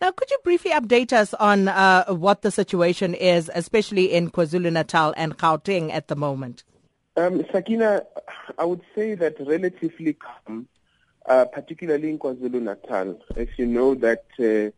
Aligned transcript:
Now, 0.00 0.12
could 0.12 0.30
you 0.30 0.38
briefly 0.42 0.70
update 0.70 1.12
us 1.12 1.34
on 1.34 1.68
uh, 1.68 2.06
what 2.06 2.40
the 2.40 2.50
situation 2.50 3.12
is, 3.12 3.50
especially 3.54 4.12
in 4.12 4.30
KwaZulu 4.30 4.72
Natal 4.72 5.12
and 5.14 5.36
Gauteng 5.36 5.92
at 5.92 6.08
the 6.08 6.16
moment? 6.16 6.64
Um, 7.18 7.44
Sakina, 7.52 8.04
I 8.58 8.64
would 8.64 8.80
say 8.94 9.14
that 9.16 9.36
relatively 9.38 10.14
calm, 10.14 10.68
uh, 11.26 11.44
particularly 11.44 12.08
in 12.08 12.18
KwaZulu 12.18 12.62
Natal. 12.62 13.20
As 13.36 13.48
you 13.58 13.66
know, 13.66 13.94
that 13.96 14.24
uh, 14.40 14.74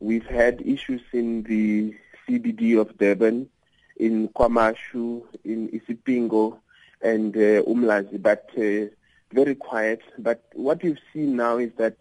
we've 0.00 0.24
had 0.24 0.62
issues 0.62 1.02
in 1.12 1.42
the 1.42 1.94
CBD 2.26 2.80
of 2.80 2.96
Durban, 2.96 3.50
in 3.96 4.28
KwaMashu, 4.30 5.24
in 5.44 5.68
Isipingo, 5.68 6.56
and 7.02 7.36
uh, 7.36 7.62
Umlazi, 7.68 8.20
but 8.20 8.48
uh, 8.56 8.88
very 9.30 9.56
quiet. 9.56 10.00
But 10.18 10.42
what 10.54 10.82
we've 10.82 10.98
seen 11.12 11.36
now 11.36 11.58
is 11.58 11.70
that 11.76 11.98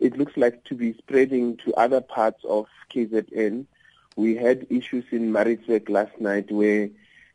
it 0.00 0.16
looks 0.16 0.36
like 0.36 0.64
to 0.64 0.74
be 0.74 0.92
spreading 0.94 1.56
to 1.58 1.74
other 1.74 2.00
parts 2.00 2.44
of 2.44 2.66
KZN. 2.92 3.66
We 4.16 4.36
had 4.36 4.66
issues 4.70 5.04
in 5.10 5.32
Maritzburg 5.32 5.88
last 5.88 6.20
night 6.20 6.50
where 6.50 6.88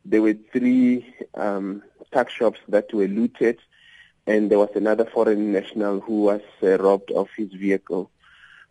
there 0.05 0.21
were 0.21 0.35
three 0.51 1.13
um, 1.35 1.83
tuck 2.11 2.29
shops 2.29 2.59
that 2.67 2.93
were 2.93 3.07
looted, 3.07 3.59
and 4.27 4.49
there 4.49 4.59
was 4.59 4.69
another 4.75 5.05
foreign 5.05 5.51
national 5.51 5.99
who 5.99 6.23
was 6.23 6.41
uh, 6.63 6.77
robbed 6.77 7.11
of 7.11 7.29
his 7.35 7.51
vehicle. 7.53 8.09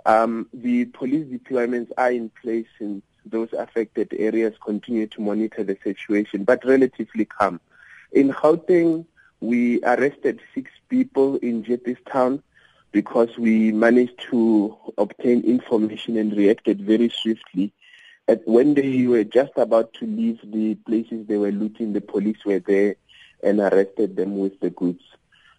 Um, 0.07 0.49
the 0.53 0.87
police 0.87 1.27
deployments 1.27 1.91
are 1.99 2.11
in 2.11 2.31
place 2.31 2.69
in 2.81 3.03
those 3.27 3.53
affected 3.53 4.13
areas, 4.17 4.55
continue 4.65 5.07
to 5.09 5.21
monitor 5.21 5.63
the 5.63 5.77
situation, 5.85 6.45
but 6.45 6.65
relatively 6.65 7.27
calm. 7.27 7.61
In 8.13 8.33
Gauteng, 8.33 9.05
we 9.41 9.83
arrested 9.85 10.41
six 10.55 10.71
people 10.89 11.37
in 11.37 11.65
Town 12.11 12.43
because 12.93 13.37
we 13.39 13.73
managed 13.73 14.19
to 14.31 14.77
obtain 14.99 15.43
information 15.43 16.17
and 16.17 16.37
reacted 16.37 16.81
very 16.81 17.09
swiftly. 17.09 17.73
And 18.27 18.41
when 18.45 18.75
they 18.75 19.07
were 19.07 19.25
just 19.25 19.53
about 19.57 19.93
to 19.95 20.07
leave 20.07 20.41
the 20.45 20.75
places 20.75 21.27
they 21.27 21.37
were 21.37 21.53
looting, 21.53 21.93
the 21.93 22.01
police 22.01 22.45
were 22.45 22.61
there 22.61 22.97
and 23.43 23.61
arrested 23.61 24.17
them 24.17 24.39
with 24.39 24.59
the 24.61 24.71
goods. 24.71 25.03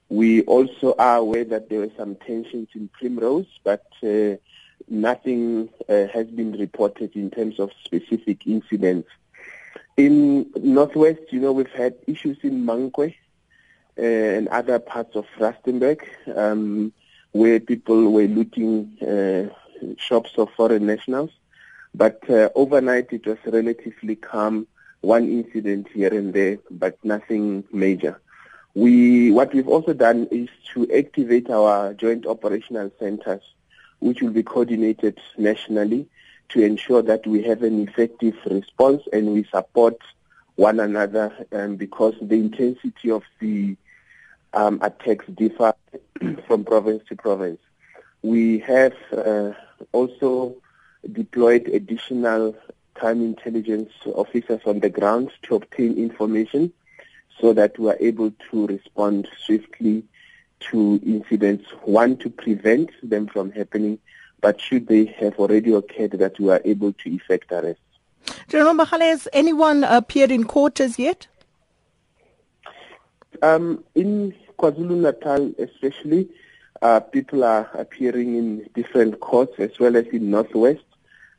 We 0.10 0.44
also 0.44 0.94
are 1.00 1.18
aware 1.18 1.46
that 1.46 1.70
there 1.70 1.80
were 1.80 1.92
some 1.98 2.16
tensions 2.16 2.68
in 2.76 2.90
Primrose, 2.90 3.48
but 3.64 3.86
uh, 4.04 4.36
nothing 4.90 5.70
uh, 5.88 6.08
has 6.14 6.28
been 6.28 6.52
reported 6.54 7.16
in 7.16 7.32
terms 7.32 7.60
of 7.60 7.72
specific 7.84 8.46
incidents. 8.46 9.10
In 9.96 10.50
Northwest, 10.56 11.22
you 11.30 11.40
know, 11.40 11.54
we've 11.54 11.72
had 11.72 11.96
issues 12.08 12.38
in 12.44 12.66
Mankweng 12.66 13.16
uh, 13.98 14.02
and 14.02 14.48
other 14.50 14.80
parts 14.80 15.16
of 15.16 15.26
Rustenburg. 15.38 16.02
Um, 16.36 16.92
where 17.32 17.60
people 17.60 18.12
were 18.12 18.28
looting 18.28 18.98
uh, 19.02 19.54
shops 19.98 20.32
of 20.38 20.50
foreign 20.56 20.86
nationals. 20.86 21.32
But 21.94 22.30
uh, 22.30 22.50
overnight 22.56 23.12
it 23.12 23.26
was 23.26 23.38
relatively 23.46 24.16
calm, 24.16 24.68
one 25.02 25.28
incident 25.30 25.88
here 25.94 26.14
and 26.14 26.34
there, 26.34 26.58
but 26.70 26.98
nothing 27.04 27.64
major. 27.72 28.20
We, 28.74 29.32
what 29.32 29.54
we've 29.54 29.68
also 29.68 29.94
done 29.94 30.28
is 30.32 30.48
to 30.74 30.90
activate 30.96 31.50
our 31.50 31.94
joint 31.94 32.26
operational 32.26 32.92
centers, 33.00 33.42
which 34.00 34.22
will 34.22 34.30
be 34.30 34.44
coordinated 34.44 35.20
nationally 35.38 36.08
to 36.50 36.62
ensure 36.64 37.02
that 37.02 37.26
we 37.28 37.44
have 37.44 37.64
an 37.64 37.86
effective 37.88 38.36
response 38.46 39.04
and 39.12 39.34
we 39.34 39.44
support 39.46 39.98
one 40.56 40.80
another 40.80 41.34
um, 41.52 41.76
because 41.76 42.14
the 42.22 42.36
intensity 42.36 43.10
of 43.10 43.24
the 43.40 43.76
um, 44.54 44.80
attacks 44.82 45.26
differ 45.36 45.74
from 46.52 46.66
province 46.66 47.02
to 47.08 47.16
province. 47.16 47.62
We 48.24 48.60
have 48.60 48.94
uh, 49.14 49.54
also 49.94 50.58
deployed 51.10 51.70
additional 51.70 52.58
crime 52.94 53.22
intelligence 53.22 53.94
officers 54.04 54.60
on 54.66 54.82
the 54.82 54.90
ground 54.90 55.32
to 55.44 55.56
obtain 55.56 55.98
information 55.98 56.74
so 57.40 57.54
that 57.54 57.80
we 57.80 57.90
are 57.90 57.96
able 58.02 58.34
to 58.50 58.68
respond 58.68 59.30
swiftly 59.46 60.04
to 60.72 61.00
incidents, 61.06 61.70
one, 61.84 62.18
to 62.18 62.30
prevent 62.30 62.90
them 63.02 63.28
from 63.28 63.54
happening, 63.54 63.98
but 64.42 64.60
should 64.60 64.88
they 64.88 65.06
have 65.06 65.40
already 65.40 65.74
occurred, 65.74 66.12
that 66.12 66.38
we 66.38 66.50
are 66.50 66.62
able 66.66 66.92
to 66.92 67.10
effect 67.12 67.50
arrests. 67.54 67.82
General 68.50 68.74
Magale, 68.74 69.04
has 69.04 69.26
anyone 69.32 69.86
appeared 69.86 70.32
in 70.32 70.44
court 70.44 70.82
as 70.82 71.00
yet? 71.00 71.28
Um, 73.42 73.86
in 73.96 74.36
KwaZulu-Natal 74.60 75.54
especially, 75.58 76.30
uh, 76.82 77.00
people 77.00 77.44
are 77.44 77.70
appearing 77.74 78.36
in 78.36 78.70
different 78.74 79.20
courts 79.20 79.54
as 79.60 79.72
well 79.80 79.96
as 79.96 80.06
in 80.08 80.32
Northwest. 80.32 80.84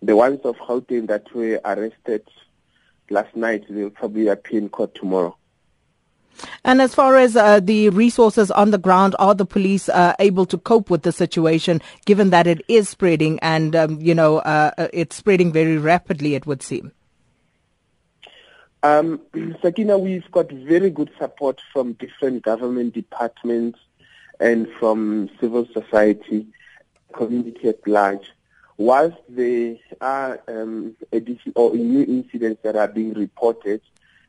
The 0.00 0.16
ones 0.16 0.40
of 0.44 0.56
Gauteng 0.56 1.08
that 1.08 1.32
were 1.34 1.60
arrested 1.64 2.26
last 3.10 3.34
night, 3.36 3.64
they'll 3.68 3.90
probably 3.90 4.28
appear 4.28 4.58
in 4.58 4.68
court 4.68 4.94
tomorrow. 4.94 5.36
And 6.64 6.80
as 6.80 6.94
far 6.94 7.16
as 7.16 7.36
uh, 7.36 7.60
the 7.60 7.90
resources 7.90 8.50
on 8.50 8.70
the 8.70 8.78
ground, 8.78 9.14
are 9.18 9.34
the 9.34 9.44
police 9.44 9.88
uh, 9.88 10.14
able 10.18 10.46
to 10.46 10.58
cope 10.58 10.90
with 10.90 11.02
the 11.02 11.12
situation, 11.12 11.80
given 12.06 12.30
that 12.30 12.46
it 12.46 12.62
is 12.68 12.88
spreading 12.88 13.38
and, 13.40 13.76
um, 13.76 14.00
you 14.00 14.14
know, 14.14 14.38
uh, 14.38 14.70
uh 14.78 14.88
it's 14.92 15.14
spreading 15.14 15.52
very 15.52 15.76
rapidly, 15.76 16.34
it 16.34 16.46
would 16.46 16.62
seem? 16.62 16.92
Um, 18.82 19.20
Sakina, 19.62 19.98
we've 19.98 20.28
got 20.32 20.50
very 20.50 20.90
good 20.90 21.10
support 21.18 21.60
from 21.72 21.92
different 21.94 22.42
government 22.42 22.94
departments 22.94 23.78
and 24.42 24.68
from 24.80 25.30
civil 25.40 25.66
society, 25.72 26.46
community 27.14 27.68
at 27.68 27.86
large. 27.86 28.32
Whilst 28.76 29.18
there 29.28 29.76
are 30.00 30.40
um, 30.48 30.96
or 31.54 31.76
new 31.76 32.02
incidents 32.02 32.60
that 32.64 32.74
are 32.74 32.88
being 32.88 33.14
reported, 33.14 33.80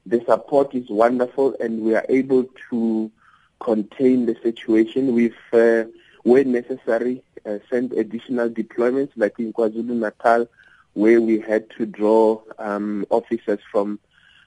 the 0.06 0.24
support 0.26 0.76
is 0.76 0.88
wonderful 0.90 1.56
and 1.60 1.82
we 1.82 1.96
are 1.96 2.06
able 2.10 2.46
to 2.70 3.12
contain 3.60 4.28
the 4.28 4.36
situation. 4.44 5.16
We've, 5.16 5.36
uh, 5.52 5.86
where 6.22 6.44
necessary, 6.44 7.24
uh, 7.44 7.58
sent 7.72 7.94
additional 7.94 8.50
deployments 8.50 9.12
like 9.16 9.40
in 9.40 9.52
KwaZulu-Natal 9.52 10.48
where 10.94 11.22
we 11.22 11.40
had 11.40 11.68
to 11.72 11.88
draw 11.88 12.40
um, 12.60 13.04
officers 13.10 13.60
from 13.72 14.00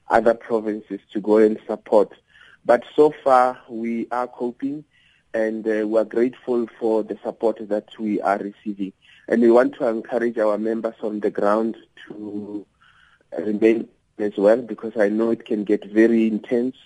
other 0.08 0.34
provinces 0.34 1.00
to 1.12 1.20
go 1.20 1.38
and 1.38 1.58
support. 1.66 2.12
But 2.64 2.84
so 2.94 3.12
far, 3.24 3.58
we 3.68 4.06
are 4.12 4.28
coping 4.28 4.84
and 5.36 5.66
uh, 5.68 5.86
we 5.86 5.98
are 5.98 6.04
grateful 6.04 6.66
for 6.80 7.02
the 7.02 7.18
support 7.22 7.58
that 7.68 7.88
we 7.98 8.20
are 8.22 8.38
receiving. 8.38 8.92
And 9.28 9.42
we 9.42 9.50
want 9.50 9.74
to 9.74 9.86
encourage 9.86 10.38
our 10.38 10.56
members 10.56 10.94
on 11.02 11.20
the 11.20 11.30
ground 11.30 11.76
to 12.06 12.64
remain 13.38 13.88
as 14.18 14.32
well 14.38 14.62
because 14.62 14.96
I 14.96 15.10
know 15.10 15.32
it 15.32 15.44
can 15.44 15.64
get 15.64 15.84
very 15.84 16.26
intense 16.26 16.76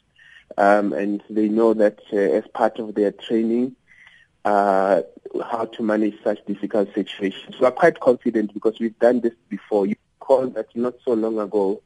um, 0.58 0.92
and 0.92 1.22
they 1.30 1.48
know 1.48 1.74
that 1.74 2.00
uh, 2.12 2.16
as 2.16 2.44
part 2.52 2.80
of 2.80 2.96
their 2.96 3.12
training, 3.12 3.76
uh, 4.44 5.02
how 5.44 5.66
to 5.66 5.82
manage 5.84 6.16
such 6.24 6.44
difficult 6.46 6.92
situations. 6.92 7.60
We 7.60 7.66
are 7.66 7.70
quite 7.70 8.00
confident 8.00 8.52
because 8.52 8.80
we've 8.80 8.98
done 8.98 9.20
this 9.20 9.34
before. 9.48 9.86
You 9.86 9.94
recall 10.18 10.48
that 10.48 10.74
not 10.74 10.94
so 11.04 11.12
long 11.12 11.38
ago, 11.38 11.82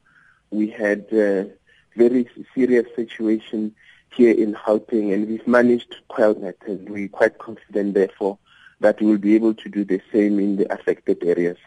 we 0.49 0.71
had 0.71 1.05
a 1.11 1.51
very 1.95 2.27
serious 2.55 2.87
situation 2.95 3.75
here 4.13 4.33
in 4.33 4.53
Gauteng, 4.53 5.13
and 5.13 5.27
we've 5.27 5.47
managed 5.47 5.91
to 5.91 5.97
quell 6.07 6.33
that, 6.35 6.57
and 6.67 6.89
we're 6.89 7.07
quite 7.07 7.37
confident, 7.37 7.93
therefore, 7.93 8.37
that 8.79 8.99
we 9.01 9.07
will 9.07 9.17
be 9.17 9.35
able 9.35 9.53
to 9.53 9.69
do 9.69 9.83
the 9.83 10.01
same 10.11 10.39
in 10.39 10.57
the 10.57 10.71
affected 10.73 11.23
areas. 11.23 11.57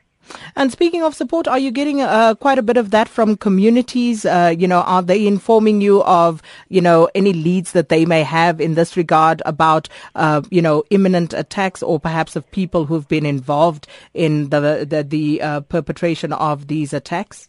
And 0.57 0.71
speaking 0.71 1.03
of 1.03 1.15
support, 1.15 1.49
are 1.49 1.59
you 1.59 1.71
getting 1.71 2.03
uh, 2.03 2.35
quite 2.35 2.59
a 2.59 2.63
bit 2.63 2.77
of 2.77 2.91
that 2.91 3.09
from 3.09 3.37
communities? 3.37 4.27
Uh, 4.27 4.55
you 4.57 4.69
know, 4.69 4.81
are 4.81 5.03
they 5.03 5.27
informing 5.27 5.81
you 5.81 6.03
of, 6.03 6.43
you 6.69 6.81
know, 6.81 7.09
any 7.15 7.33
leads 7.33 7.73
that 7.73 7.89
they 7.89 8.05
may 8.05 8.23
have 8.23 8.61
in 8.61 8.75
this 8.75 8.97
regard 8.97 9.41
about, 9.47 9.89
uh, 10.15 10.43
you 10.51 10.61
know, 10.61 10.85
imminent 10.91 11.33
attacks 11.33 11.83
or 11.83 11.99
perhaps 11.99 12.37
of 12.37 12.51
people 12.51 12.85
who've 12.85 13.09
been 13.09 13.25
involved 13.25 13.87
in 14.13 14.51
the 14.51 14.87
the, 14.89 15.03
the 15.03 15.41
uh, 15.41 15.61
perpetration 15.61 16.33
of 16.33 16.67
these 16.67 16.93
attacks? 16.93 17.49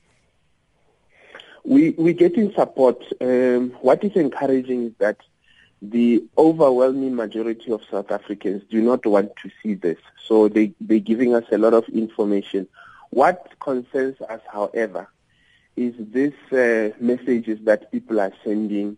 We, 1.70 1.92
we're 1.92 2.16
getting 2.16 2.52
support. 2.54 3.00
Um, 3.22 3.78
what 3.82 4.04
is 4.04 4.14
encouraging 4.16 4.88
is 4.88 4.94
that 4.98 5.18
the 5.84 6.24
overwhelming 6.36 7.16
majority 7.16 7.72
of 7.72 7.82
South 7.92 8.10
Africans 8.10 8.64
do 8.72 8.82
not 8.82 9.06
want 9.06 9.36
to 9.44 9.52
see 9.62 9.76
this. 9.76 10.00
So 10.26 10.48
they, 10.50 10.74
they're 10.82 10.98
giving 10.98 11.36
us 11.36 11.44
a 11.52 11.60
lot 11.60 11.76
of 11.76 11.88
information. 11.90 12.68
What 13.12 13.52
concerns 13.60 14.20
us, 14.22 14.42
however, 14.52 15.10
is 15.76 15.94
this 16.00 16.34
uh, 16.52 16.98
messages 17.00 17.60
that 17.66 17.92
people 17.92 18.20
are 18.20 18.34
sending 18.44 18.98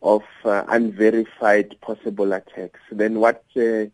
of 0.00 0.22
uh, 0.44 0.62
unverified 0.68 1.74
possible 1.80 2.32
attacks. 2.34 2.78
Then 2.92 3.18
what 3.18 3.42
uh, 3.56 3.90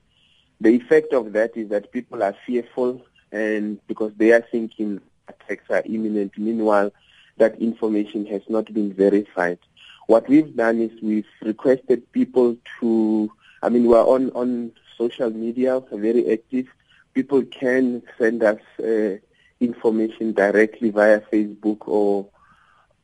the 0.60 0.74
effect 0.74 1.14
of 1.14 1.32
that 1.32 1.56
is 1.56 1.70
that 1.70 1.92
people 1.92 2.22
are 2.22 2.36
fearful 2.46 3.02
and 3.32 3.80
because 3.86 4.12
they 4.18 4.32
are 4.32 4.44
thinking 4.52 5.00
attacks 5.28 5.70
are 5.70 5.82
imminent. 5.86 6.36
Meanwhile, 6.36 6.92
that 7.38 7.60
information 7.60 8.26
has 8.26 8.42
not 8.48 8.72
been 8.72 8.92
verified. 8.92 9.58
What 10.06 10.28
we've 10.28 10.54
done 10.56 10.80
is 10.80 10.90
we've 11.02 11.26
requested 11.42 12.10
people 12.12 12.56
to, 12.80 13.30
I 13.62 13.68
mean, 13.68 13.84
we're 13.84 14.04
on, 14.04 14.30
on 14.30 14.72
social 14.96 15.30
media, 15.30 15.80
very 15.92 16.32
active, 16.32 16.66
people 17.14 17.42
can 17.44 18.02
send 18.18 18.42
us 18.42 18.60
uh, 18.78 19.16
information 19.60 20.32
directly 20.32 20.90
via 20.90 21.20
Facebook 21.32 21.88
or 21.88 22.28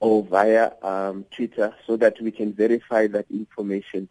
or 0.00 0.22
via 0.22 0.70
um, 0.82 1.24
Twitter 1.30 1.74
so 1.86 1.96
that 1.96 2.20
we 2.20 2.30
can 2.30 2.52
verify 2.52 3.06
that 3.06 3.26
information. 3.30 4.06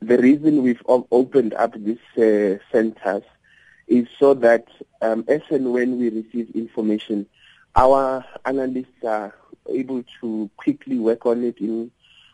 The 0.00 0.18
reason 0.18 0.62
we've 0.62 0.82
opened 0.88 1.54
up 1.54 1.72
these 1.74 1.98
uh, 2.18 2.58
centers 2.72 3.22
is 3.86 4.08
so 4.18 4.34
that 4.34 4.66
um, 5.00 5.24
as 5.28 5.42
and 5.50 5.72
when 5.72 5.98
we 5.98 6.10
receive 6.10 6.50
information, 6.54 7.26
our 7.76 8.24
analysts 8.44 9.04
are 9.06 9.34
able 9.70 10.04
to 10.20 10.50
quickly 10.56 10.98
work 10.98 11.26
on 11.26 11.44
it 11.44 11.58
in 11.58 11.90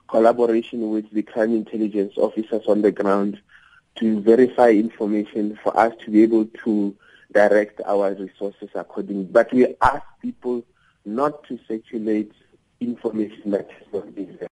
collaboration 0.08 0.90
with 0.90 1.10
the 1.12 1.22
crime 1.22 1.54
intelligence 1.54 2.14
officers 2.16 2.62
on 2.66 2.82
the 2.82 2.92
ground 2.92 3.40
to 3.96 4.20
verify 4.20 4.70
information 4.70 5.58
for 5.62 5.76
us 5.78 5.94
to 6.04 6.10
be 6.10 6.22
able 6.22 6.46
to 6.64 6.94
direct 7.32 7.80
our 7.86 8.14
resources 8.14 8.68
accordingly. 8.74 9.24
But 9.24 9.52
we 9.52 9.74
ask 9.80 10.02
people 10.20 10.64
not 11.04 11.44
to 11.44 11.58
circulate 11.66 12.32
information 12.80 13.50
that 13.52 13.70
has 13.70 13.92
not 13.92 14.06
verified. 14.08 14.48